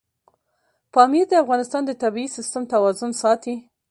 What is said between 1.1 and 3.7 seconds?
د افغانستان د طبعي سیسټم توازن ساتي.